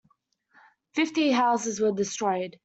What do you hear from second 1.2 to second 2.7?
houses were destroyed.